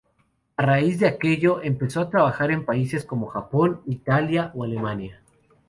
[0.57, 5.21] A raíz de aquello, empezó a trabajar en países como Japón, Italia o Alemania.